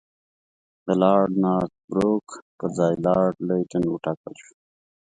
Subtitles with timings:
[0.85, 4.53] د لارډ نارت بروک پر ځای لارډ لیټن وټاکل شو.